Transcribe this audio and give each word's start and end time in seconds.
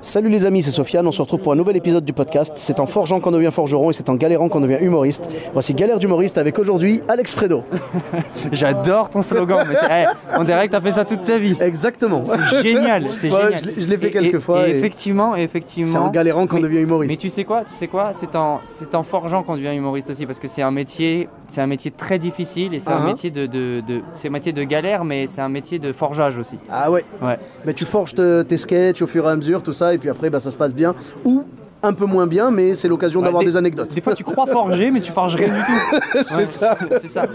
Salut 0.00 0.28
les 0.28 0.46
amis, 0.46 0.62
c'est 0.62 0.70
Sofiane, 0.70 1.06
on 1.08 1.12
se 1.12 1.20
retrouve 1.20 1.40
pour 1.40 1.52
un 1.52 1.56
nouvel 1.56 1.76
épisode 1.76 2.04
du 2.04 2.12
podcast. 2.12 2.52
C'est 2.54 2.78
en 2.78 2.86
forgeant 2.86 3.18
qu'on 3.18 3.32
devient 3.32 3.50
forgeron 3.50 3.90
et 3.90 3.92
c'est 3.92 4.08
en 4.08 4.14
galérant 4.14 4.48
qu'on 4.48 4.60
devient 4.60 4.78
humoriste. 4.80 5.28
Voici 5.52 5.74
Galère 5.74 5.98
d'humoriste 5.98 6.38
avec 6.38 6.56
aujourd'hui 6.60 7.02
Alex 7.08 7.34
Fredo. 7.34 7.64
J'adore 8.52 9.10
ton 9.10 9.22
slogan, 9.22 9.66
mais 9.68 9.74
c'est- 9.74 9.90
hey, 9.90 10.06
on 10.38 10.44
dirait 10.44 10.68
que 10.68 10.72
t'as 10.72 10.80
fait 10.80 10.92
ça 10.92 11.04
toute 11.04 11.24
ta 11.24 11.36
vie. 11.36 11.56
Exactement. 11.60 12.22
C'est 12.24 12.62
génial, 12.62 13.08
c'est 13.08 13.28
Ouais, 13.28 13.42
génial. 13.42 13.58
je 13.60 13.64
l'ai- 13.66 13.80
je 13.82 13.88
l'ai 13.88 13.96
fait 13.96 14.06
Et- 14.06 14.10
quelques 14.10 14.34
et- 14.34 14.40
fois 14.40 14.68
Et, 14.68 14.70
et- 14.70 14.78
effectivement, 14.78 15.36
et 15.36 15.42
effectivement. 15.42 15.92
C'est 15.92 15.98
en 15.98 16.10
galérant 16.10 16.46
qu'on 16.46 16.56
Mais- 16.56 16.62
devient 16.62 16.78
humoriste. 16.78 17.10
Mais 17.10 17.16
tu 17.16 17.28
sais 17.28 17.42
quoi, 17.44 17.64
tu 17.64 17.74
sais 17.74 17.88
quoi, 17.88 18.12
c'est 18.12 18.36
en, 18.36 18.60
c'est 18.62 18.94
en 18.94 19.02
forgeant 19.02 19.42
qu'on 19.42 19.56
devient 19.56 19.74
humoriste 19.74 20.10
aussi, 20.10 20.26
parce 20.26 20.38
que 20.38 20.46
c'est 20.48 20.62
un 20.62 20.70
métier, 20.70 21.28
c'est 21.48 21.60
un 21.60 21.66
métier 21.66 21.90
très 21.90 22.20
difficile 22.20 22.72
et 22.72 22.78
c'est 22.78 22.90
un 22.92 23.00
Uh-huh. 23.00 23.06
métier 23.06 23.30
de, 23.32 23.46
de, 23.46 23.80
de- 23.86 24.00
c'est 24.12 24.28
un 24.28 24.32
métier 24.32 24.52
de 24.52 24.62
galère, 24.62 25.04
mais 25.04 25.26
c'est 25.26 25.40
un 25.40 25.48
métier 25.48 25.80
de 25.80 25.92
forgeage 25.92 26.38
aussi. 26.38 26.56
Ah 26.70 26.88
ouais. 26.88 27.04
Ouais. 27.20 27.36
Mais 27.66 27.74
tu 27.74 27.84
forges 27.84 28.14
te- 28.14 28.42
tes 28.42 28.56
sketchs 28.56 29.02
au 29.02 29.08
fur 29.08 29.26
et 29.28 29.32
à 29.32 29.36
mesure, 29.36 29.60
tout 29.62 29.72
ça, 29.72 29.87
et 29.94 29.98
puis 29.98 30.08
après 30.10 30.30
bah, 30.30 30.40
ça 30.40 30.50
se 30.50 30.58
passe 30.58 30.74
bien. 30.74 30.94
Ou 31.24 31.44
un 31.80 31.92
peu 31.92 32.06
moins 32.06 32.26
bien, 32.26 32.50
mais 32.50 32.74
c'est 32.74 32.88
l'occasion 32.88 33.22
d'avoir 33.22 33.38
des- 33.40 33.50
des 33.50 33.56
anecdotes. 33.56 33.94
Des 33.94 34.00
fois, 34.00 34.12
tu 34.12 34.24
crois 34.24 34.46
forger, 34.48 34.90
mais 34.90 35.00
tu 35.00 35.12
forges 35.12 35.36
rien 35.36 35.46
du 35.46 35.60
tout. 35.60 35.98
C'est 36.24 36.34
Ouais, 36.34 36.44
ça. 36.44 36.76
Ça. 37.06 37.26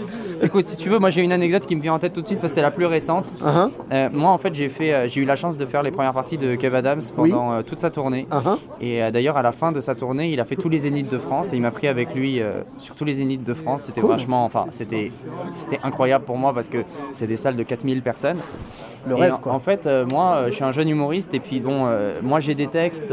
Écoute, 0.42 0.66
si 0.66 0.76
tu 0.76 0.90
veux, 0.90 0.98
moi 0.98 1.08
j'ai 1.08 1.22
une 1.22 1.32
anecdote 1.32 1.64
qui 1.64 1.74
me 1.74 1.80
vient 1.80 1.94
en 1.94 1.98
tête 1.98 2.12
tout 2.12 2.20
de 2.20 2.26
suite 2.26 2.40
parce 2.40 2.52
que 2.52 2.56
c'est 2.56 2.60
la 2.60 2.70
plus 2.70 2.84
récente. 2.84 3.32
Uh-huh. 3.42 3.70
Euh, 3.90 4.08
moi, 4.12 4.32
en 4.32 4.36
fait, 4.36 4.54
j'ai 4.54 4.68
fait, 4.68 4.92
euh, 4.92 5.08
j'ai 5.08 5.22
eu 5.22 5.24
la 5.24 5.36
chance 5.36 5.56
de 5.56 5.64
faire 5.64 5.82
les 5.82 5.90
premières 5.90 6.12
parties 6.12 6.36
de 6.36 6.56
Kev 6.56 6.76
Adams 6.76 7.00
pendant 7.16 7.52
euh, 7.54 7.62
toute 7.62 7.78
sa 7.80 7.88
tournée. 7.88 8.26
Uh-huh. 8.30 8.58
Et 8.82 9.10
d'ailleurs, 9.10 9.38
à 9.38 9.42
la 9.42 9.52
fin 9.52 9.72
de 9.72 9.80
sa 9.80 9.94
tournée, 9.94 10.30
il 10.30 10.38
a 10.40 10.44
fait 10.44 10.56
tous 10.56 10.68
les 10.68 10.80
zéniths 10.80 11.10
de 11.10 11.16
France 11.18 11.54
et 11.54 11.56
il 11.56 11.62
m'a 11.62 11.70
pris 11.70 11.88
avec 11.88 12.14
lui 12.14 12.38
sur 12.76 12.94
tous 12.96 13.06
les 13.06 13.14
zéniths 13.14 13.44
de 13.44 13.54
France. 13.54 13.84
C'était 13.84 14.02
Cool. 14.02 14.10
vachement, 14.10 14.44
enfin, 14.44 14.66
c'était, 14.72 15.10
c'était 15.54 15.80
incroyable 15.84 16.26
pour 16.26 16.36
moi 16.36 16.52
parce 16.52 16.68
que 16.68 16.84
c'est 17.14 17.26
des 17.26 17.38
salles 17.38 17.56
de 17.56 17.62
4000 17.62 18.02
personnes. 18.02 18.36
Le 19.06 19.16
Et 19.16 19.20
rêve, 19.20 19.34
en, 19.34 19.38
quoi. 19.38 19.52
en 19.52 19.58
fait, 19.58 19.86
euh, 19.86 20.06
moi, 20.06 20.34
euh, 20.36 20.46
je 20.48 20.52
suis 20.52 20.64
un 20.64 20.72
jeune 20.72 20.88
humoriste 20.88 21.34
et 21.34 21.40
puis 21.40 21.60
bon, 21.60 21.86
euh, 21.86 22.18
moi 22.22 22.40
j'ai 22.40 22.54
des 22.54 22.66
textes 22.68 23.12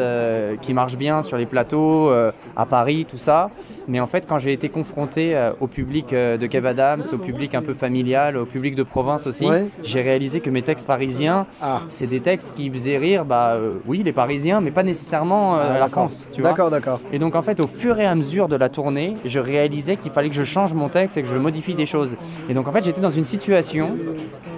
qui 0.61 0.73
marchent 0.73 0.95
bien 0.97 1.23
sur 1.23 1.37
les 1.37 1.45
plateaux, 1.45 2.11
à 2.55 2.65
Paris, 2.65 3.05
tout 3.09 3.17
ça. 3.17 3.49
Mais 3.87 3.99
en 3.99 4.07
fait, 4.07 4.25
quand 4.27 4.39
j'ai 4.39 4.53
été 4.53 4.69
confronté 4.69 5.35
au 5.59 5.67
public 5.67 6.09
de 6.11 6.45
Kev 6.47 6.67
Adams, 6.67 7.03
au 7.11 7.17
public 7.17 7.55
un 7.55 7.61
peu 7.61 7.73
familial, 7.73 8.37
au 8.37 8.45
public 8.45 8.75
de 8.75 8.83
province 8.83 9.27
aussi, 9.27 9.45
Ouais. 9.47 9.65
j'ai 9.83 10.01
réalisé 10.01 10.39
que 10.39 10.49
mes 10.49 10.61
textes 10.61 10.87
parisiens, 10.87 11.45
Ah. 11.61 11.81
c'est 11.89 12.07
des 12.07 12.19
textes 12.21 12.55
qui 12.55 12.69
faisaient 12.69 12.97
rire, 12.97 13.25
bah 13.25 13.57
oui, 13.87 14.01
les 14.03 14.13
Parisiens, 14.13 14.61
mais 14.61 14.71
pas 14.71 14.83
nécessairement 14.83 15.55
Ah, 15.55 15.77
la. 15.79 15.87
France. 15.87 16.25
Tu 16.33 16.41
vois 16.41 16.51
D'accord, 16.51 16.69
d'accord. 16.69 17.01
et 17.11 17.19
donc 17.19 17.35
en 17.35 17.41
fait, 17.41 17.59
au 17.59 17.67
fur 17.67 17.99
et 17.99 18.05
à 18.05 18.15
mesure 18.15 18.47
de 18.47 18.55
la 18.55 18.69
tournée, 18.69 19.17
je 19.25 19.39
réalisais 19.39 19.97
qu'il 19.97 20.11
fallait 20.11 20.29
que 20.29 20.35
je 20.35 20.43
change 20.43 20.73
mon 20.73 20.87
texte 20.89 21.17
et 21.17 21.21
que 21.21 21.27
je 21.27 21.35
modifie 21.37 21.75
des 21.75 21.85
choses. 21.85 22.15
Et 22.49 22.53
donc 22.53 22.67
en 22.67 22.71
fait, 22.71 22.83
j'étais 22.83 23.01
dans 23.01 23.09
une 23.11 23.25
situation 23.25 23.95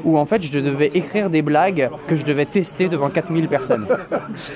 où 0.04 0.17
en 0.17 0.26
fait, 0.26 0.42
je 0.44 0.59
devais 0.59 0.92
écrire 0.94 1.23
des 1.30 1.42
blagues 1.42 1.90
que 2.08 2.16
je 2.16 2.24
devais 2.24 2.46
tester 2.46 2.88
devant 2.90 3.10
4000 3.10 3.48
personnes. 3.48 3.86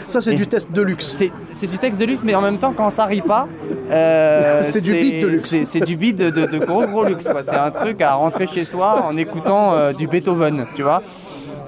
Ça, 0.07 0.21
c'est 0.21 0.35
du 0.35 0.47
test 0.47 0.71
de 0.71 0.81
luxe. 0.81 1.23
C'est 1.51 1.69
du 1.69 1.77
texte 1.77 1.99
de 1.99 2.05
luxe, 2.05 2.21
mais 2.23 2.35
en 2.35 2.41
même 2.41 2.57
temps, 2.57 2.73
quand 2.75 2.89
ça 2.89 3.05
rit 3.05 3.21
pas, 3.21 3.47
euh, 3.91 4.61
C'est 4.67 4.81
du 4.81 4.91
beat 4.93 5.21
de 5.21 5.27
luxe. 5.27 5.55
C'est 5.63 5.79
du 5.81 5.95
beat 5.95 6.15
de, 6.17 6.29
de- 6.29 6.45
de 6.45 6.57
gros 6.65 6.85
gros 6.85 7.03
luxe. 7.03 7.27
C'est 7.41 7.55
un 7.55 7.71
truc 7.71 8.01
à 8.01 8.13
rentrer 8.15 8.47
chez 8.47 8.63
soi 8.63 9.03
en 9.05 9.15
écoutant 9.17 9.73
euh, 9.73 9.93
du 9.93 10.07
Beethoven, 10.07 10.65
tu 10.75 10.83
vois, 10.83 11.03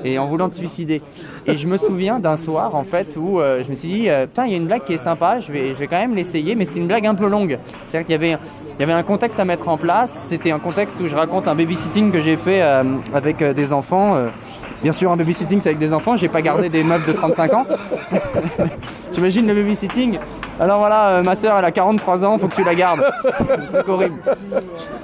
et 0.03 0.19
en 0.19 0.25
voulant 0.25 0.49
te 0.49 0.53
suicider. 0.53 1.01
Et 1.45 1.57
je 1.57 1.67
me 1.67 1.77
souviens 1.77 2.19
d'un 2.19 2.35
soir 2.35 2.75
en 2.75 2.83
fait 2.83 3.15
où 3.17 3.39
euh, 3.39 3.63
je 3.63 3.69
me 3.69 3.75
suis 3.75 3.87
dit, 3.87 4.09
euh, 4.09 4.25
putain, 4.25 4.45
il 4.45 4.51
y 4.51 4.53
a 4.53 4.57
une 4.57 4.67
blague 4.67 4.83
qui 4.83 4.93
est 4.93 4.97
sympa, 4.97 5.39
je 5.39 5.51
vais, 5.51 5.69
je 5.69 5.79
vais 5.79 5.87
quand 5.87 5.99
même 5.99 6.15
l'essayer, 6.15 6.55
mais 6.55 6.65
c'est 6.65 6.79
une 6.79 6.87
blague 6.87 7.05
un 7.05 7.15
peu 7.15 7.27
longue. 7.27 7.57
C'est-à-dire 7.85 8.05
qu'il 8.05 8.13
y 8.13 8.15
avait, 8.15 8.37
y 8.79 8.83
avait 8.83 8.93
un 8.93 9.03
contexte 9.03 9.39
à 9.39 9.45
mettre 9.45 9.67
en 9.67 9.77
place. 9.77 10.11
C'était 10.11 10.51
un 10.51 10.59
contexte 10.59 10.99
où 10.99 11.07
je 11.07 11.15
raconte 11.15 11.47
un 11.47 11.55
babysitting 11.55 12.11
que 12.11 12.21
j'ai 12.21 12.37
fait 12.37 12.61
euh, 12.61 12.83
avec 13.13 13.43
des 13.43 13.73
enfants. 13.73 14.17
Bien 14.81 14.91
sûr, 14.93 15.11
un 15.11 15.17
babysitting, 15.17 15.59
c'est 15.61 15.69
avec 15.69 15.79
des 15.79 15.93
enfants. 15.93 16.15
J'ai 16.15 16.29
pas 16.29 16.41
gardé 16.41 16.69
des 16.69 16.83
meufs 16.83 17.05
de 17.05 17.11
35 17.11 17.53
ans. 17.53 17.65
T'imagines 19.19 19.47
le 19.47 19.53
babysitting 19.53 20.17
Alors 20.61 20.79
voilà, 20.79 21.09
euh, 21.09 21.23
ma 21.23 21.35
soeur, 21.35 21.57
elle 21.59 21.65
a 21.65 21.71
43 21.71 22.23
ans, 22.23 22.37
faut 22.37 22.47
que 22.47 22.55
tu 22.55 22.63
la 22.63 22.73
gardes. 22.73 23.03
Truc 23.69 23.89
horrible. 23.89 24.15
Ah, 24.25 24.29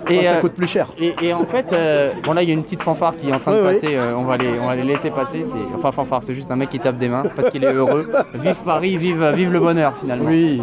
ça 0.08 0.36
euh, 0.36 0.40
coûte 0.40 0.54
plus 0.54 0.70
cher. 0.70 0.88
et, 0.98 1.14
et 1.22 1.34
en 1.34 1.44
fait, 1.44 1.74
euh, 1.74 2.14
bon 2.24 2.32
là 2.32 2.42
il 2.42 2.48
y 2.48 2.52
a 2.52 2.54
une 2.54 2.64
petite 2.64 2.82
fanfare 2.82 3.18
qui 3.18 3.28
est 3.28 3.34
en 3.34 3.40
train 3.40 3.52
de 3.52 3.62
passer, 3.62 4.00
on, 4.16 4.24
va 4.24 4.38
les, 4.38 4.58
on 4.58 4.68
va 4.68 4.76
les 4.76 4.86
laisser 4.86 5.10
passer. 5.10 5.44
C'est, 5.44 5.58
enfin 5.76 5.92
fanfare, 5.92 6.24
c'est 6.24 6.34
juste 6.34 6.50
un 6.50 6.56
mec 6.56 6.70
qui 6.70 6.80
tape 6.80 6.98
des 6.98 7.10
mains 7.10 7.26
parce 7.36 7.50
qu'il 7.50 7.66
est 7.66 7.74
heureux. 7.74 8.10
Vive 8.36 8.56
Paris, 8.64 8.96
vive, 8.96 9.22
vive 9.36 9.52
le 9.52 9.60
bonheur 9.60 9.98
finalement. 10.00 10.30
Oui. 10.30 10.62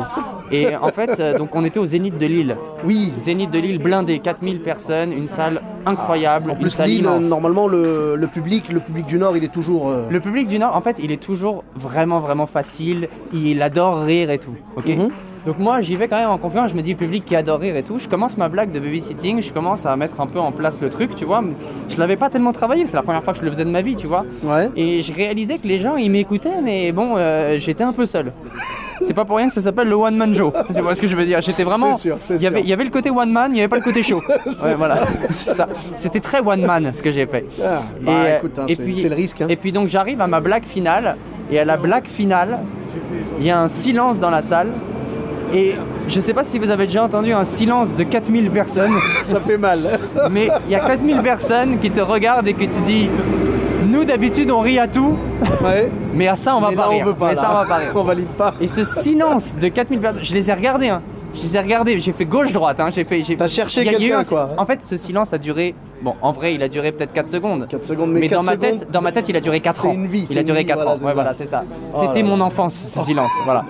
Et 0.50 0.74
en 0.74 0.88
fait, 0.88 1.20
donc 1.36 1.54
on 1.54 1.62
était 1.62 1.78
au 1.78 1.84
Zénith 1.84 2.16
de 2.16 2.24
Lille. 2.24 2.56
Oui. 2.86 3.12
Zénith 3.18 3.50
de 3.50 3.58
Lille 3.58 3.80
blindé, 3.82 4.18
4000 4.18 4.62
personnes, 4.62 5.12
une 5.12 5.26
salle 5.26 5.60
incroyable, 5.86 6.50
En 6.50 6.54
une 6.54 6.60
plus, 6.60 6.80
Lille, 6.80 7.08
normalement, 7.28 7.66
le, 7.68 8.16
le 8.16 8.26
public, 8.26 8.70
le 8.72 8.80
public 8.80 9.06
du 9.06 9.18
Nord, 9.18 9.36
il 9.36 9.44
est 9.44 9.52
toujours. 9.52 9.88
euh, 9.90 10.06
Le 10.10 10.20
public 10.20 10.46
du 10.48 10.58
Nord, 10.58 10.76
en 10.76 10.80
fait, 10.80 10.98
il 11.02 11.12
est 11.12 11.22
toujours 11.22 11.64
vraiment, 11.76 12.20
vraiment 12.20 12.46
facile. 12.46 13.08
Il 13.32 13.60
adore 13.62 14.02
rire 14.02 14.30
et 14.30 14.38
tout. 14.38 14.54
Ok. 14.76 14.88
Mhm. 14.88 15.10
Donc 15.44 15.58
moi, 15.58 15.80
j'y 15.80 15.96
vais 15.96 16.06
quand 16.06 16.18
même 16.18 16.30
en 16.30 16.38
confiance. 16.38 16.70
Je 16.70 16.76
me 16.76 16.82
dis, 16.82 16.92
le 16.92 16.96
public 16.96 17.24
qui 17.24 17.34
adore 17.34 17.58
rire 17.58 17.74
et 17.76 17.82
tout. 17.82 17.98
Je 17.98 18.08
commence 18.08 18.36
ma 18.36 18.48
blague 18.48 18.70
de 18.70 18.78
babysitting. 18.78 19.42
Je 19.42 19.52
commence 19.52 19.86
à 19.86 19.96
mettre 19.96 20.20
un 20.20 20.26
peu 20.28 20.38
en 20.38 20.52
place 20.52 20.80
le 20.80 20.88
truc, 20.88 21.14
tu 21.16 21.24
vois. 21.24 21.42
Je 21.88 21.98
l'avais 21.98 22.16
pas 22.16 22.30
tellement 22.30 22.52
travaillé. 22.52 22.86
C'est 22.86 22.94
la 22.96 23.02
première 23.02 23.24
fois 23.24 23.32
que 23.32 23.40
je 23.40 23.44
le 23.44 23.50
faisais 23.50 23.64
de 23.64 23.70
ma 23.70 23.82
vie, 23.82 23.96
tu 23.96 24.06
vois. 24.06 24.24
Ouais. 24.44 24.70
Et 24.76 25.02
je 25.02 25.12
réalisais 25.12 25.58
que 25.58 25.66
les 25.66 25.78
gens, 25.78 25.96
ils 25.96 26.10
m'écoutaient, 26.10 26.60
mais 26.62 26.92
bon, 26.92 27.14
euh, 27.16 27.58
j'étais 27.58 27.82
un 27.84 27.92
peu 27.92 28.06
seul. 28.06 28.32
C'est 29.04 29.14
pas 29.14 29.24
pour 29.24 29.36
rien 29.36 29.48
que 29.48 29.54
ça 29.54 29.60
s'appelle 29.60 29.88
le 29.88 29.94
one 29.94 30.16
man 30.16 30.34
show. 30.34 30.52
Vois 30.82 30.94
ce 30.94 31.00
que 31.00 31.06
je 31.08 31.16
veux 31.16 31.24
dire? 31.24 31.40
J'étais 31.42 31.64
vraiment. 31.64 31.94
C'est 31.94 32.12
c'est 32.20 32.34
il 32.36 32.42
y 32.42 32.46
avait, 32.46 32.60
il 32.60 32.68
y 32.68 32.72
avait 32.72 32.84
le 32.84 32.90
côté 32.90 33.10
one 33.10 33.30
man, 33.32 33.50
il 33.52 33.56
y 33.56 33.60
avait 33.60 33.68
pas 33.68 33.76
le 33.76 33.82
côté 33.82 34.02
show. 34.02 34.22
Ouais, 34.62 34.74
voilà. 34.76 34.98
C'est 35.30 35.52
ça. 35.54 35.68
C'était 35.96 36.20
très 36.20 36.40
one 36.40 36.62
man 36.64 36.90
ce 36.92 37.02
que 37.02 37.10
j'ai 37.10 37.26
fait. 37.26 37.44
Ah, 37.64 37.80
bah, 38.00 38.12
euh, 38.12 38.36
écoute, 38.38 38.58
hein, 38.58 38.64
et 38.68 38.74
c'est- 38.74 38.82
puis- 38.82 38.98
c'est 39.00 39.08
le 39.08 39.14
risque. 39.16 39.40
hein. 39.40 39.46
Et 39.48 39.56
puis 39.56 39.72
donc 39.72 39.88
j'arrive 39.88 40.20
à 40.20 40.26
ma 40.26 40.40
blague 40.40 40.64
finale, 40.64 41.16
et 41.50 41.58
à 41.58 41.64
la 41.64 41.76
blague 41.76 42.06
finale, 42.06 42.58
il 43.40 43.44
y 43.46 43.50
a 43.50 43.60
un 43.60 43.68
silence 43.68 44.20
dans 44.20 44.30
la 44.30 44.42
salle. 44.42 44.68
Et 45.54 45.74
je 46.08 46.18
sais 46.20 46.32
pas 46.32 46.44
si 46.44 46.58
vous 46.58 46.70
avez 46.70 46.86
déjà 46.86 47.04
entendu 47.04 47.32
un 47.32 47.44
silence 47.44 47.94
de 47.94 48.04
4000 48.04 48.50
personnes, 48.50 48.94
Ça 49.24 49.38
fait 49.40 49.58
mal. 49.58 49.80
mais 50.30 50.48
il 50.66 50.72
y 50.72 50.74
a 50.76 50.80
4000 50.80 51.18
personnes 51.20 51.78
qui 51.78 51.90
te 51.90 52.00
regardent 52.00 52.48
et 52.48 52.54
que 52.54 52.64
tu 52.64 52.80
dis 52.86 53.10
Nous 53.92 54.04
d'habitude 54.06 54.50
on 54.50 54.60
rit 54.60 54.78
à 54.78 54.88
tout, 54.88 55.14
Ouais. 55.62 55.90
mais 56.14 56.26
à 56.26 56.34
ça 56.34 56.56
on 56.56 56.60
va 56.60 56.70
Mais 56.70 56.76
pas 56.76 56.82
là, 56.82 56.88
rire. 56.88 57.02
on 57.02 57.06
veut 57.10 57.14
pas. 57.14 57.28
mais 57.28 57.34
là. 57.34 57.42
ça 57.42 57.48
on 57.50 57.54
va 57.54 57.64
pas 57.66 57.76
rire. 57.76 57.92
On 57.94 58.02
valide 58.02 58.26
pas. 58.38 58.54
Et 58.58 58.66
ce 58.66 58.84
silence 58.84 59.54
de 59.56 59.68
4000 59.68 60.00
personnes, 60.00 60.22
je 60.24 60.32
les 60.34 60.48
ai 60.50 60.54
regardés, 60.54 60.88
hein. 60.88 61.02
Je 61.34 61.42
les 61.42 61.56
ai 61.56 61.60
regardés, 61.60 61.98
j'ai 61.98 62.12
fait 62.12 62.24
gauche-droite, 62.24 62.80
hein. 62.80 62.88
j'ai 62.90 63.04
fait. 63.04 63.22
j'ai- 63.22 63.36
T'as 63.36 63.46
cherché 63.48 63.84
quelqu'un, 63.84 64.18
un- 64.20 64.24
quoi. 64.24 64.50
En 64.56 64.64
fait, 64.66 64.82
ce 64.82 64.96
silence 64.96 65.32
a 65.34 65.38
duré. 65.38 65.74
Bon, 66.02 66.14
en 66.22 66.32
vrai, 66.32 66.54
il 66.54 66.62
a 66.62 66.68
duré 66.68 66.90
peut-être 66.92 67.12
4 67.12 67.28
secondes. 67.28 67.66
4 67.68 67.84
secondes, 67.84 68.10
mais, 68.12 68.20
Mais, 68.20 68.28
dans, 68.28 68.36
4 68.42 68.46
ma 68.46 68.52
secondes, 68.52 68.78
tête, 68.80 68.90
dans 68.90 69.00
ma 69.02 69.12
tête, 69.12 69.28
il 69.28 69.36
a 69.36 69.40
duré 69.40 69.60
4 69.60 69.82
c'est 69.82 69.88
ans. 69.88 69.92
une 69.92 70.06
vie, 70.06 70.20
il 70.20 70.26
c'est 70.26 70.38
a 70.38 70.40
une 70.40 70.46
duré 70.46 70.60
vie, 70.60 70.66
4 70.66 70.76
voilà, 70.78 70.90
ans. 70.92 70.94
c'est 70.98 71.04
Ouais, 71.04 71.10
ça. 71.10 71.14
voilà, 71.14 71.32
c'est 71.34 71.46
ça. 71.46 71.64
Oh 71.70 71.96
C'était 72.00 72.22
mon 72.22 72.40
enfance, 72.40 72.74
ce 72.74 72.98
silence. 73.04 73.30
Voilà. 73.44 73.64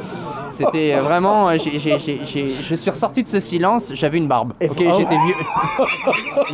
C'était 0.52 0.94
euh, 0.94 1.02
vraiment. 1.02 1.48
euh, 1.48 1.56
j'ai- 1.62 1.78
j'ai- 1.78 1.98
j'ai- 1.98 2.20
j'ai- 2.24 2.48
je 2.48 2.74
suis 2.74 2.90
ressorti 2.90 3.22
de 3.22 3.28
ce 3.28 3.40
silence, 3.40 3.92
j'avais 3.94 4.18
une 4.18 4.28
barbe. 4.28 4.52
Et 4.60 4.68
ok, 4.68 4.76
vraiment 4.76 4.98
j'étais 4.98 5.16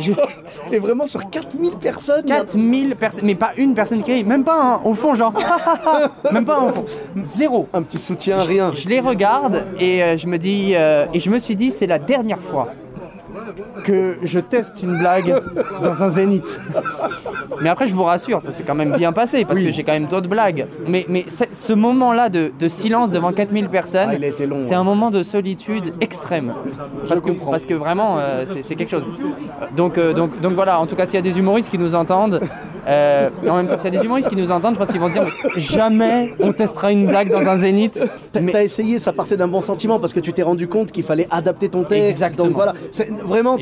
vieux. 0.01 0.15
Et 0.71 0.79
vraiment 0.79 1.05
sur 1.05 1.29
4000 1.29 1.75
personnes. 1.75 2.23
il 2.25 2.29
y 2.29 2.33
a- 2.33 2.37
4000 2.37 2.95
personnes, 2.95 3.25
mais 3.25 3.35
pas 3.35 3.51
une 3.57 3.73
personne 3.73 4.01
qui 4.03 4.13
rit, 4.13 4.23
même 4.23 4.43
pas 4.43 4.61
un 4.61 4.81
au 4.83 4.95
fond, 4.95 5.15
genre. 5.15 5.33
même 6.31 6.45
pas 6.45 6.59
un 6.59 6.63
au 6.69 6.73
fond. 6.73 6.85
Zéro. 7.21 7.67
Un 7.73 7.81
petit 7.81 7.99
soutien, 7.99 8.37
rien. 8.37 8.71
Je 8.73 8.87
les 8.87 8.99
regarde 8.99 9.65
et 9.79 10.03
euh, 10.03 10.17
je 10.17 10.27
me 10.27 10.37
dis 10.37 10.71
euh, 10.75 11.05
et 11.13 11.19
je 11.19 11.29
me 11.29 11.39
suis 11.39 11.55
dit 11.55 11.71
c'est 11.71 11.87
la 11.87 11.99
dernière 11.99 12.39
fois 12.39 12.69
que 13.83 14.17
je 14.23 14.39
teste 14.39 14.83
une 14.83 14.97
blague 14.97 15.41
dans 15.83 16.03
un 16.03 16.09
zénith. 16.09 16.59
Mais 17.61 17.69
après 17.69 17.87
je 17.87 17.93
vous 17.93 18.03
rassure, 18.03 18.41
ça 18.41 18.51
s'est 18.51 18.63
quand 18.63 18.75
même 18.75 18.95
bien 18.97 19.11
passé 19.11 19.45
parce 19.45 19.59
Oui. 19.59 19.65
que 19.65 19.71
j'ai 19.71 19.83
quand 19.83 19.93
même 19.93 20.07
d'autres 20.07 20.29
blagues. 20.29 20.67
Mais, 20.87 21.05
mais 21.09 21.25
ce 21.27 21.73
moment-là 21.73 22.29
de, 22.29 22.51
de 22.57 22.67
silence 22.67 23.09
devant 23.11 23.31
4000 23.31 23.69
personnes, 23.69 24.09
Ah, 24.13 24.53
c'est 24.57 24.73
hein. 24.75 24.81
un 24.81 24.83
moment 24.83 25.09
de 25.11 25.23
solitude 25.23 25.93
extrême. 26.01 26.53
Parce 27.07 27.21
que, 27.21 27.29
comprends. 27.29 27.51
parce 27.51 27.65
que 27.65 27.73
vraiment 27.73 28.17
euh, 28.19 28.43
c'est 28.45 28.61
c'est 28.61 28.75
quelque 28.75 28.91
chose. 28.91 29.05
Donc, 29.75 29.97
euh, 29.97 30.13
donc, 30.13 30.39
donc 30.41 30.53
voilà, 30.53 30.79
en 30.79 30.85
tout 30.85 30.95
cas 30.95 31.05
s'il 31.05 31.15
y 31.15 31.19
a 31.19 31.21
des 31.21 31.37
humoristes 31.39 31.69
qui 31.69 31.77
nous 31.77 31.95
entendent, 31.95 32.41
Euh, 32.89 33.29
en 33.47 33.55
même 33.57 33.67
temps, 33.67 33.77
s'il 33.77 33.93
y 33.93 33.95
a 33.95 33.99
des 33.99 34.05
humoristes 34.05 34.29
qui 34.29 34.35
nous 34.35 34.51
entendent, 34.51 34.73
je 34.73 34.79
pense 34.79 34.91
qu'ils 34.91 34.99
vont 34.99 35.07
se 35.09 35.13
dire 35.13 35.23
mais 35.23 35.61
jamais 35.61 36.33
on 36.39 36.51
testera 36.53 36.91
une 36.91 37.05
blague 37.07 37.29
dans 37.31 37.47
un 37.47 37.55
zénith. 37.57 38.03
T'as 38.33 38.41
Mais 38.41 38.51
t'as 38.51 38.63
essayé, 38.63 38.97
ça 38.99 39.13
partait 39.13 39.37
d'un 39.37 39.47
bon 39.47 39.61
sentiment 39.61 39.99
parce 39.99 40.13
que 40.13 40.19
tu 40.19 40.33
t'es 40.33 40.41
rendu 40.43 40.67
compte 40.67 40.91
qu'il 40.91 41.03
fallait 41.03 41.27
adapter 41.31 41.69
ton 41.69 41.83
texte. 41.83 42.09
Exactement. 42.09 42.47
Donc 42.47 42.55
voilà, 42.55 42.73
vraiment, 43.23 43.57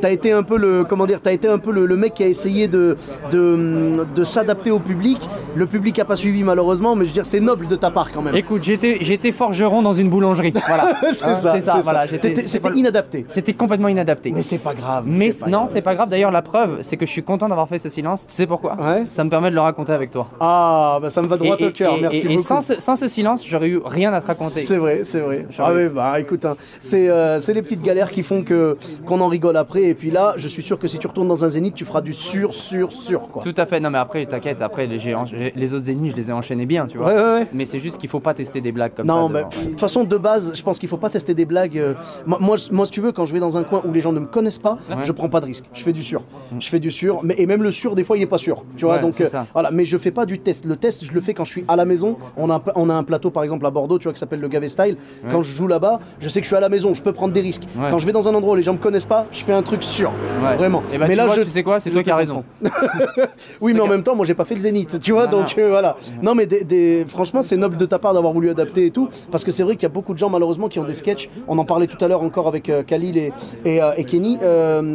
t'as 0.00 0.10
été 0.12 0.32
un 0.32 0.42
peu 0.42 0.56
le, 0.56 0.84
comment 0.84 1.06
dire, 1.06 1.20
t'as 1.22 1.32
été 1.32 1.48
un 1.48 1.58
peu 1.58 1.72
le, 1.72 1.86
le 1.86 1.96
mec 1.96 2.14
qui 2.14 2.22
a 2.22 2.26
essayé 2.28 2.68
de, 2.68 2.96
de, 3.30 4.04
de 4.14 4.24
s'adapter 4.24 4.70
au 4.70 4.78
public. 4.78 5.18
Le 5.54 5.66
public 5.66 5.98
a 5.98 6.04
pas 6.04 6.16
suivi 6.16 6.42
malheureusement, 6.42 6.94
mais 6.94 7.04
je 7.04 7.10
veux 7.10 7.14
dire, 7.14 7.26
c'est 7.26 7.40
noble 7.40 7.66
de 7.68 7.76
ta 7.76 7.90
part 7.90 8.12
quand 8.12 8.22
même. 8.22 8.34
écoute, 8.34 8.62
j'étais 8.62 8.98
j'étais 9.00 9.32
forgeron 9.32 9.82
dans 9.82 9.92
une 9.92 10.10
boulangerie. 10.10 10.52
Voilà. 10.66 10.94
c'est 11.14 11.24
Hein, 11.24 11.34
ça, 11.34 11.52
c'est 11.54 11.60
ça, 11.60 11.80
voilà. 11.82 12.06
j'étais- 12.06 12.30
T'étais- 12.34 12.46
c'était 12.48 12.68
pas- 12.68 12.74
inadapté. 12.74 13.24
C'était 13.28 13.52
complètement 13.54 13.88
inadapté. 13.88 14.30
Mais 14.32 14.42
c'est 14.42 14.58
pas 14.58 14.74
grave. 14.74 15.04
Mais 15.06 15.30
pas 15.32 15.46
non, 15.46 15.66
c'est 15.66 15.80
pas 15.82 15.94
grave. 15.94 16.08
D'ailleurs, 16.08 16.30
la 16.30 16.42
preuve, 16.42 16.78
c'est 16.82 16.96
que 16.96 17.06
je 17.06 17.10
suis 17.10 17.22
content 17.22 17.48
d'avoir 17.48 17.68
fait 17.68 17.78
ce 17.78 17.88
silence. 17.88 18.26
Tu 18.26 18.34
sais 18.34 18.46
pourquoi 18.46 18.59
Ouais. 18.64 19.06
Ça 19.08 19.24
me 19.24 19.30
permet 19.30 19.50
de 19.50 19.54
le 19.54 19.60
raconter 19.60 19.92
avec 19.92 20.10
toi. 20.10 20.28
Ah, 20.40 20.98
bah 21.00 21.10
ça 21.10 21.22
me 21.22 21.26
va 21.26 21.36
droit 21.36 21.56
Et- 21.58 21.66
au 21.66 21.70
cœur. 21.70 21.96
Merci 22.00 22.18
et- 22.18 22.24
et 22.24 22.28
beaucoup. 22.36 22.42
sans, 22.42 22.60
ce, 22.60 22.80
sans 22.80 22.96
ce 22.96 23.08
silence, 23.08 23.46
j'aurais 23.46 23.68
eu 23.68 23.80
rien 23.84 24.12
à 24.12 24.20
te 24.20 24.26
raconter. 24.26 24.64
C'est 24.64 24.76
vrai, 24.76 25.02
c'est 25.04 25.20
vrai. 25.20 25.46
Ah 25.58 25.72
ouais, 25.72 25.88
bah 25.88 26.18
écoute, 26.20 26.44
hein, 26.44 26.56
c'est 26.80 27.08
euh, 27.08 27.40
c'est 27.40 27.54
les 27.54 27.62
petites 27.62 27.82
galères 27.82 28.10
qui 28.10 28.22
font 28.22 28.42
que 28.42 28.76
qu'on 29.06 29.20
en 29.20 29.28
rigole 29.28 29.56
après. 29.56 29.82
Et 29.84 29.94
puis 29.94 30.10
là, 30.10 30.34
je 30.36 30.48
suis 30.48 30.62
sûr 30.62 30.78
que 30.78 30.88
si 30.88 30.98
tu 30.98 31.06
retournes 31.06 31.28
dans 31.28 31.44
un 31.44 31.48
zénith, 31.48 31.74
tu 31.74 31.84
feras 31.84 32.00
du 32.00 32.12
sur, 32.12 32.54
sur, 32.54 32.92
sur 32.92 33.20
quoi. 33.28 33.42
Tout 33.42 33.54
à 33.56 33.66
fait. 33.66 33.80
Non, 33.80 33.90
mais 33.90 33.98
après, 33.98 34.24
t'inquiète. 34.26 34.62
Après, 34.62 34.86
les, 34.86 34.98
les 35.56 35.74
autres 35.74 35.84
zéniths, 35.84 36.12
je 36.12 36.16
les 36.16 36.30
ai 36.30 36.32
enchaînés 36.32 36.66
bien, 36.66 36.86
tu 36.86 36.98
vois. 36.98 37.08
Ouais, 37.08 37.14
ouais, 37.14 37.22
ouais. 37.40 37.46
Mais 37.52 37.64
c'est 37.64 37.80
juste 37.80 37.98
qu'il 37.98 38.08
faut 38.10 38.20
pas 38.20 38.34
tester 38.34 38.60
des 38.60 38.72
blagues 38.72 38.92
comme 38.94 39.06
Non, 39.06 39.28
ça. 39.28 39.32
mais 39.34 39.64
de 39.64 39.70
toute 39.70 39.80
façon, 39.80 40.04
de 40.04 40.16
base, 40.16 40.52
je 40.54 40.62
pense 40.62 40.78
qu'il 40.78 40.88
faut 40.88 40.96
pas 40.96 41.10
tester 41.10 41.34
des 41.34 41.44
blagues. 41.44 41.78
euh, 41.78 41.94
moi, 42.26 42.38
moi, 42.40 42.56
moi, 42.70 42.84
si 42.86 42.92
tu 42.92 43.00
veux, 43.00 43.12
quand 43.12 43.26
je 43.26 43.32
vais 43.32 43.40
dans 43.40 43.56
un 43.56 43.62
coin 43.64 43.82
où 43.86 43.92
les 43.92 44.00
gens 44.00 44.12
ne 44.12 44.20
me 44.20 44.26
connaissent 44.26 44.58
pas, 44.58 44.78
je 45.04 45.12
prends 45.12 45.28
pas 45.28 45.40
de 45.40 45.46
risque. 45.46 45.64
Je 45.72 45.82
fais 45.82 45.92
du 45.92 46.02
sûr. 46.02 46.22
Je 46.58 46.68
fais 46.68 46.78
du 46.80 46.90
sûr. 46.90 47.20
Mais, 47.22 47.34
et 47.38 47.46
même 47.46 47.62
le 47.62 47.72
sûr, 47.72 47.94
des 47.94 48.04
fois, 48.04 48.16
il 48.16 48.22
est 48.22 48.26
pas 48.26 48.38
sûr. 48.40 48.64
Tu 48.76 48.84
vois, 48.84 48.96
Ouais, 48.96 49.00
donc 49.00 49.20
euh, 49.20 49.26
voilà. 49.52 49.70
Mais 49.70 49.84
je 49.84 49.96
fais 49.98 50.10
pas 50.10 50.26
du 50.26 50.38
test. 50.38 50.64
Le 50.64 50.76
test, 50.76 51.04
je 51.04 51.12
le 51.12 51.20
fais 51.20 51.34
quand 51.34 51.44
je 51.44 51.50
suis 51.52 51.64
à 51.68 51.76
la 51.76 51.84
maison. 51.84 52.16
On 52.36 52.50
a 52.50 52.56
un, 52.56 52.62
on 52.74 52.90
a 52.90 52.94
un 52.94 53.04
plateau, 53.04 53.30
par 53.30 53.42
exemple, 53.42 53.64
à 53.66 53.70
Bordeaux, 53.70 53.98
tu 53.98 54.04
vois, 54.04 54.12
qui 54.12 54.18
s'appelle 54.18 54.40
le 54.40 54.48
Gavé 54.48 54.68
Style. 54.68 54.96
Quand 55.30 55.42
je 55.42 55.54
joue 55.54 55.66
là-bas, 55.68 56.00
je 56.20 56.28
sais 56.28 56.40
que 56.40 56.44
je 56.44 56.48
suis 56.48 56.56
à 56.56 56.60
la 56.60 56.68
maison. 56.68 56.94
Je 56.94 57.02
peux 57.02 57.12
prendre 57.12 57.32
des 57.32 57.40
risques. 57.40 57.62
Ouais. 57.76 57.88
Quand 57.90 57.98
je 57.98 58.06
vais 58.06 58.12
dans 58.12 58.28
un 58.28 58.34
endroit 58.34 58.54
où 58.54 58.56
les 58.56 58.62
gens 58.62 58.72
me 58.72 58.78
connaissent 58.78 59.06
pas, 59.06 59.26
je 59.32 59.44
fais 59.44 59.52
un 59.52 59.62
truc 59.62 59.82
sûr. 59.82 60.10
Vraiment. 60.56 60.82
Et 60.92 60.98
bah, 60.98 61.06
mais 61.06 61.14
tu 61.14 61.18
là, 61.18 61.26
vois, 61.26 61.36
je, 61.36 61.42
tu 61.42 61.48
sais 61.50 61.62
quoi 61.62 61.78
C'est 61.80 61.90
toi 61.90 62.02
qui 62.02 62.10
as 62.10 62.16
raison. 62.16 62.42
oui, 63.60 63.72
mais 63.74 63.80
en 63.80 63.86
même 63.86 64.02
temps, 64.02 64.14
moi, 64.16 64.24
j'ai 64.26 64.34
pas 64.34 64.44
fait 64.44 64.54
le 64.54 64.60
zénith, 64.60 64.98
tu 65.00 65.12
vois, 65.12 65.26
donc 65.26 65.54
euh, 65.58 65.68
voilà. 65.68 65.96
Non, 66.22 66.34
mais 66.34 66.46
des, 66.46 66.64
des- 66.64 67.04
franchement, 67.06 67.42
c'est 67.42 67.56
noble 67.56 67.76
de 67.76 67.86
ta 67.86 67.98
part 67.98 68.14
d'avoir 68.14 68.32
voulu 68.32 68.50
adapter 68.50 68.86
et 68.86 68.90
tout, 68.90 69.08
parce 69.30 69.44
que 69.44 69.50
c'est 69.50 69.62
vrai 69.62 69.74
qu'il 69.74 69.82
y 69.84 69.86
a 69.86 69.90
beaucoup 69.90 70.14
de 70.14 70.18
gens, 70.18 70.30
malheureusement, 70.30 70.68
qui 70.68 70.78
ont 70.78 70.84
des 70.84 70.94
sketchs. 70.94 71.28
On 71.48 71.58
en 71.58 71.64
parlait 71.64 71.86
tout 71.86 72.02
à 72.04 72.08
l'heure 72.08 72.22
encore 72.22 72.48
avec 72.48 72.68
euh, 72.68 72.82
Khalil 72.82 73.16
et, 73.16 73.32
et, 73.64 73.80
et 73.96 74.04
Kenny. 74.04 74.38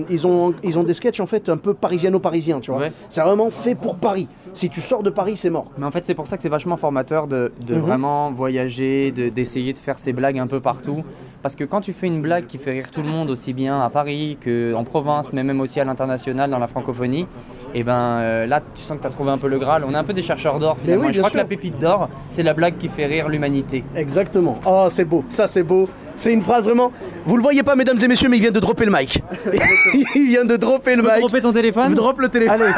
ils, 0.10 0.28
ont, 0.28 0.54
ils 0.64 0.80
ont 0.80 0.84
des 0.84 0.94
sketchs, 0.94 1.20
en 1.20 1.26
fait, 1.26 1.50
un 1.50 1.58
peu 1.58 1.74
parisiano-parisiens, 1.74 2.60
tu 2.60 2.72
vois. 2.72 2.88
C'est 3.10 3.22
vraiment 3.22 3.35
fait 3.50 3.76
pour 3.76 3.96
Paris. 3.98 4.28
Si 4.54 4.70
tu 4.70 4.82
sors 4.82 5.04
de 5.04 5.10
Paris, 5.10 5.36
c'est 5.36 5.50
mort. 5.50 5.72
Mais 5.78 5.86
en 5.86 5.92
fait, 5.92 6.06
c'est 6.06 6.14
pour 6.16 6.28
ça 6.28 6.38
que 6.38 6.44
c'est 6.44 6.50
vachement 6.50 6.78
formateur 6.78 7.28
de, 7.28 7.52
de 7.66 7.76
Mhm. 7.76 7.82
vraiment 7.82 8.32
voyager, 8.32 9.12
de- 9.12 9.30
d'essayer 9.30 9.74
de, 9.74 9.78
faire 9.78 10.00
ces 10.00 10.14
blagues 10.14 10.40
un 10.40 10.48
peu 10.48 10.60
partout. 10.62 11.04
Parce 11.46 11.56
que 11.56 11.64
quand 11.64 11.80
tu 11.82 11.94
fais 11.94 12.08
une 12.08 12.22
blague 12.24 12.48
qui 12.48 12.58
fait 12.58 12.72
rire 12.72 12.90
tout 12.92 13.04
le 13.04 13.08
monde, 13.08 13.30
aussi 13.30 13.54
bien 13.54 13.80
à 13.80 13.92
Paris 13.92 14.36
qu'en 14.44 14.84
province, 14.84 15.32
mais 15.32 15.44
même 15.44 15.62
aussi 15.62 15.80
à 15.80 15.86
l'international, 15.86 16.50
dans 16.50 16.58
la 16.58 16.68
francophonie, 16.68 17.28
et 17.76 17.84
ben 17.84 17.94
euh, 17.94 18.48
là, 18.48 18.62
tu 18.74 18.82
sens 18.82 18.98
que 18.98 19.02
tu 19.02 19.08
as 19.08 19.12
trouvé 19.12 19.30
un 19.30 19.38
peu 19.38 19.48
le 19.48 19.60
Graal. 19.60 19.84
On 19.86 19.94
est 19.94 19.98
un 19.98 20.04
peu 20.04 20.14
des 20.14 20.24
chercheurs 20.24 20.58
d'or 20.58 20.78
finalement. 20.82 21.04
oui, 21.04 21.10
Et 21.12 21.14
je 21.14 21.20
crois 21.20 21.30
sûr. 21.30 21.34
que 21.34 21.44
la 21.44 21.48
pépite 21.48 21.78
d'or, 21.78 22.10
c'est 22.30 22.42
la 22.42 22.54
blague 22.54 22.78
qui 22.78 22.90
fait 22.90 23.06
rire 23.06 23.30
l'humanité. 23.30 23.84
Exactement. 23.96 24.58
Oh, 24.66 24.88
c'est 24.90 25.06
beau. 25.06 25.24
Ça, 25.30 25.46
c'est 25.46 25.62
beau. 25.62 25.88
C'est 26.16 26.32
une 26.32 26.42
phrase 26.42 26.66
vraiment. 26.66 26.94
Vous 27.26 27.36
le 27.36 27.44
voyez 27.44 27.62
pas, 27.62 27.76
mesdames 27.76 27.98
et 28.02 28.08
messieurs, 28.08 28.30
mais 28.30 28.38
il 28.38 28.42
vient 28.42 28.52
de 28.52 28.60
dropper 28.62 28.86
le 28.86 28.92
mic. 28.92 29.22
il 30.16 30.28
vient 30.28 30.46
de 30.46 30.56
dropper 30.56 30.96
le 30.96 31.04
mic. 31.04 31.20
Dropper 31.20 31.42
ton 31.42 31.52
téléphone 31.52 31.94
Drop 31.94 32.18
le 32.22 32.30
téléphone. 32.30 32.74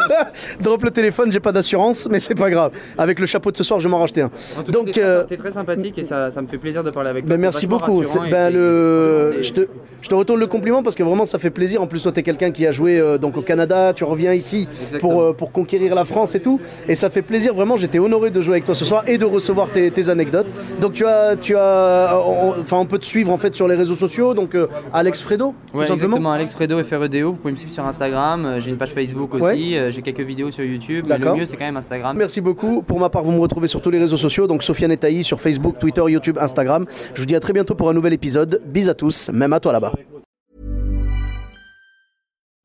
Drop 0.60 0.82
le 0.82 0.90
téléphone, 0.90 1.30
j'ai 1.30 1.40
pas 1.40 1.52
d'assurance, 1.52 2.08
mais 2.10 2.18
c'est 2.18 2.34
pas 2.34 2.48
grave. 2.48 2.72
Avec 2.96 3.18
le 3.20 3.26
chapeau 3.26 3.50
de 3.52 3.56
ce 3.58 3.64
soir, 3.64 3.78
je 3.78 3.88
m'en 3.88 3.98
racheter 3.98 4.22
un. 4.22 4.30
En 4.58 4.62
tout 4.62 4.72
cas, 4.72 4.78
Donc, 4.78 4.92
t'es 4.92 5.02
euh, 5.02 5.18
très, 5.18 5.26
t'es 5.26 5.36
très 5.36 5.50
sympathique 5.50 5.98
et 5.98 6.02
ça, 6.04 6.30
ça 6.30 6.40
me 6.40 6.46
fait 6.46 6.56
plaisir 6.56 6.82
de 6.82 6.90
parler 6.90 7.10
avec 7.10 7.26
toi. 7.26 7.36
ben, 7.36 7.40
merci 7.42 7.66
beaucoup. 7.66 8.02
Et- 8.26 8.30
ben, 8.30 8.52
le... 8.52 9.38
je, 9.42 9.52
te, 9.52 9.60
je 10.02 10.08
te 10.08 10.14
retourne 10.14 10.40
le 10.40 10.46
compliment 10.46 10.82
parce 10.82 10.94
que 10.96 11.02
vraiment 11.02 11.24
ça 11.24 11.38
fait 11.38 11.50
plaisir. 11.50 11.82
En 11.82 11.86
plus, 11.86 12.02
toi, 12.02 12.12
tu 12.12 12.20
es 12.20 12.22
quelqu'un 12.22 12.50
qui 12.50 12.66
a 12.66 12.70
joué 12.70 12.98
euh, 12.98 13.18
donc 13.18 13.36
au 13.36 13.42
Canada, 13.42 13.92
tu 13.94 14.04
reviens 14.04 14.32
ici 14.34 14.68
pour, 15.00 15.20
euh, 15.22 15.32
pour 15.32 15.52
conquérir 15.52 15.94
la 15.94 16.04
France 16.04 16.34
et 16.34 16.40
tout. 16.40 16.60
Et 16.88 16.94
ça 16.94 17.10
fait 17.10 17.22
plaisir, 17.22 17.54
vraiment. 17.54 17.76
J'étais 17.76 17.98
honoré 17.98 18.30
de 18.30 18.40
jouer 18.40 18.54
avec 18.54 18.64
toi 18.64 18.74
ce 18.74 18.84
soir 18.84 19.04
et 19.06 19.18
de 19.18 19.24
recevoir 19.24 19.70
tes, 19.70 19.90
tes 19.90 20.08
anecdotes. 20.08 20.48
Donc, 20.80 20.92
tu 20.94 21.04
as. 21.06 21.36
Tu 21.36 21.56
as 21.56 22.14
on, 22.26 22.60
enfin, 22.60 22.76
on 22.78 22.86
peut 22.86 22.98
te 22.98 23.04
suivre 23.04 23.32
en 23.32 23.36
fait 23.36 23.54
sur 23.54 23.68
les 23.68 23.74
réseaux 23.76 23.96
sociaux. 23.96 24.34
Donc, 24.34 24.54
euh, 24.54 24.66
Alex 24.92 25.22
Fredo, 25.22 25.54
tout 25.72 25.78
Ouais, 25.78 25.86
simplement. 25.86 26.04
exactement, 26.16 26.32
Alex 26.32 26.52
Fredo 26.52 26.78
et 26.80 26.84
FREDO, 26.84 27.32
vous 27.32 27.36
pouvez 27.36 27.52
me 27.52 27.56
suivre 27.56 27.72
sur 27.72 27.84
Instagram, 27.86 28.44
euh, 28.46 28.60
j'ai 28.60 28.70
une 28.70 28.76
page 28.76 28.90
Facebook 28.92 29.34
aussi, 29.34 29.76
euh, 29.76 29.90
j'ai 29.90 30.02
quelques 30.02 30.20
vidéos 30.20 30.50
sur 30.50 30.64
YouTube, 30.64 31.06
mais 31.08 31.18
le 31.18 31.34
mieux 31.34 31.44
c'est 31.44 31.56
quand 31.56 31.64
même 31.64 31.76
Instagram. 31.76 32.16
Merci 32.16 32.40
beaucoup. 32.40 32.82
Pour 32.82 32.98
ma 32.98 33.08
part, 33.08 33.22
vous 33.22 33.32
me 33.32 33.40
retrouvez 33.40 33.68
sur 33.68 33.80
tous 33.82 33.90
les 33.90 33.98
réseaux 33.98 34.16
sociaux, 34.16 34.46
donc 34.46 34.62
Sofiane 34.62 34.92
Etaï 34.92 35.22
sur 35.22 35.40
Facebook, 35.40 35.78
Twitter, 35.78 36.02
YouTube, 36.08 36.38
Instagram. 36.40 36.86
Je 37.14 37.20
vous 37.20 37.26
dis 37.26 37.34
à 37.36 37.40
très 37.40 37.52
bientôt 37.52 37.74
un 37.90 37.94
nouvel 37.94 38.12
épisode. 38.12 38.60
Bis 38.64 38.88
à 38.88 38.94
tous, 38.94 39.30
même 39.30 39.52
à 39.52 39.60
toi 39.60 39.72
là-bas. 39.72 39.92